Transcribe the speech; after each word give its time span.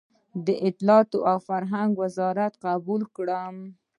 د 0.45 0.47
اطلاعاتو 0.67 1.17
او 1.31 1.37
فرهنګ 1.47 1.91
وزارت 2.03 2.53
قبول 2.65 3.01
کړم. 3.15 3.55